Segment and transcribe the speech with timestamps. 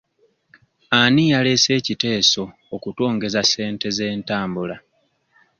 [0.99, 2.43] Ani yaleese ekiteeso
[2.75, 4.77] okutwongeza ssente z'entambula?